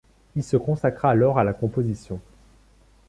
Il 0.35 0.43
se 0.43 0.57
consacra 0.57 1.11
alors 1.11 1.37
à 1.37 1.43
la 1.43 1.53
composition. 1.53 2.19